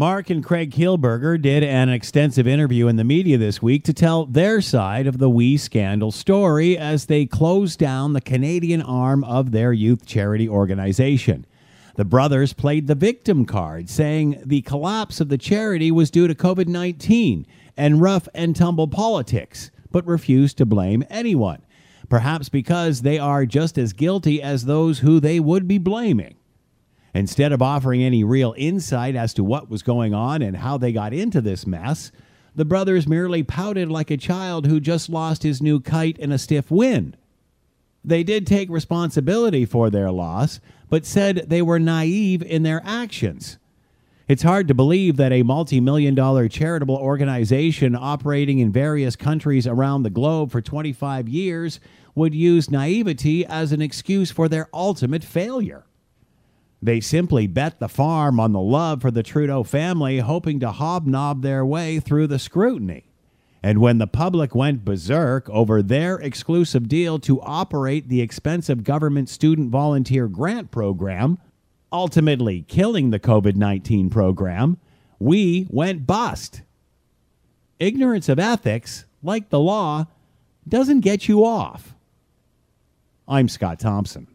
Mark 0.00 0.30
and 0.30 0.42
Craig 0.42 0.70
Kielburger 0.70 1.38
did 1.38 1.62
an 1.62 1.90
extensive 1.90 2.46
interview 2.46 2.88
in 2.88 2.96
the 2.96 3.04
media 3.04 3.36
this 3.36 3.60
week 3.60 3.84
to 3.84 3.92
tell 3.92 4.24
their 4.24 4.62
side 4.62 5.06
of 5.06 5.18
the 5.18 5.28
We 5.28 5.58
scandal 5.58 6.10
story 6.10 6.78
as 6.78 7.04
they 7.04 7.26
closed 7.26 7.78
down 7.78 8.14
the 8.14 8.22
Canadian 8.22 8.80
arm 8.80 9.22
of 9.24 9.52
their 9.52 9.74
youth 9.74 10.06
charity 10.06 10.48
organization. 10.48 11.44
The 11.96 12.06
brothers 12.06 12.54
played 12.54 12.86
the 12.86 12.94
victim 12.94 13.44
card, 13.44 13.90
saying 13.90 14.42
the 14.42 14.62
collapse 14.62 15.20
of 15.20 15.28
the 15.28 15.36
charity 15.36 15.90
was 15.90 16.10
due 16.10 16.26
to 16.26 16.34
COVID 16.34 16.66
19 16.66 17.46
and 17.76 18.00
rough 18.00 18.26
and 18.34 18.56
tumble 18.56 18.88
politics, 18.88 19.70
but 19.90 20.06
refused 20.06 20.56
to 20.56 20.64
blame 20.64 21.04
anyone, 21.10 21.60
perhaps 22.08 22.48
because 22.48 23.02
they 23.02 23.18
are 23.18 23.44
just 23.44 23.76
as 23.76 23.92
guilty 23.92 24.40
as 24.40 24.64
those 24.64 25.00
who 25.00 25.20
they 25.20 25.38
would 25.38 25.68
be 25.68 25.76
blaming. 25.76 26.36
Instead 27.14 27.52
of 27.52 27.60
offering 27.60 28.02
any 28.02 28.22
real 28.22 28.54
insight 28.56 29.16
as 29.16 29.34
to 29.34 29.44
what 29.44 29.68
was 29.68 29.82
going 29.82 30.14
on 30.14 30.42
and 30.42 30.58
how 30.58 30.78
they 30.78 30.92
got 30.92 31.12
into 31.12 31.40
this 31.40 31.66
mess, 31.66 32.12
the 32.54 32.64
brothers 32.64 33.06
merely 33.06 33.42
pouted 33.42 33.90
like 33.90 34.10
a 34.10 34.16
child 34.16 34.66
who 34.66 34.80
just 34.80 35.08
lost 35.08 35.42
his 35.42 35.62
new 35.62 35.80
kite 35.80 36.18
in 36.18 36.32
a 36.32 36.38
stiff 36.38 36.70
wind. 36.70 37.16
They 38.04 38.22
did 38.22 38.46
take 38.46 38.70
responsibility 38.70 39.64
for 39.64 39.90
their 39.90 40.10
loss, 40.10 40.60
but 40.88 41.04
said 41.04 41.46
they 41.48 41.62
were 41.62 41.78
naive 41.78 42.42
in 42.42 42.62
their 42.62 42.80
actions. 42.84 43.58
It's 44.26 44.44
hard 44.44 44.68
to 44.68 44.74
believe 44.74 45.16
that 45.16 45.32
a 45.32 45.42
multi 45.42 45.80
million 45.80 46.14
dollar 46.14 46.48
charitable 46.48 46.96
organization 46.96 47.96
operating 47.96 48.60
in 48.60 48.70
various 48.70 49.16
countries 49.16 49.66
around 49.66 50.04
the 50.04 50.10
globe 50.10 50.52
for 50.52 50.60
25 50.60 51.28
years 51.28 51.80
would 52.14 52.34
use 52.34 52.70
naivety 52.70 53.44
as 53.44 53.72
an 53.72 53.82
excuse 53.82 54.30
for 54.30 54.48
their 54.48 54.68
ultimate 54.72 55.24
failure. 55.24 55.84
They 56.82 57.00
simply 57.00 57.46
bet 57.46 57.78
the 57.78 57.88
farm 57.88 58.40
on 58.40 58.52
the 58.52 58.60
love 58.60 59.02
for 59.02 59.10
the 59.10 59.22
Trudeau 59.22 59.62
family, 59.62 60.18
hoping 60.18 60.60
to 60.60 60.72
hobnob 60.72 61.42
their 61.42 61.64
way 61.64 62.00
through 62.00 62.26
the 62.26 62.38
scrutiny. 62.38 63.04
And 63.62 63.80
when 63.80 63.98
the 63.98 64.06
public 64.06 64.54
went 64.54 64.84
berserk 64.84 65.48
over 65.50 65.82
their 65.82 66.16
exclusive 66.16 66.88
deal 66.88 67.18
to 67.20 67.42
operate 67.42 68.08
the 68.08 68.22
expensive 68.22 68.84
government 68.84 69.28
student 69.28 69.70
volunteer 69.70 70.28
grant 70.28 70.70
program, 70.70 71.38
ultimately 71.92 72.62
killing 72.62 73.10
the 73.10 73.18
COVID 73.18 73.56
19 73.56 74.08
program, 74.08 74.78
we 75.18 75.66
went 75.68 76.06
bust. 76.06 76.62
Ignorance 77.78 78.30
of 78.30 78.38
ethics, 78.38 79.04
like 79.22 79.50
the 79.50 79.60
law, 79.60 80.06
doesn't 80.66 81.00
get 81.00 81.28
you 81.28 81.44
off. 81.44 81.94
I'm 83.28 83.48
Scott 83.48 83.78
Thompson. 83.78 84.26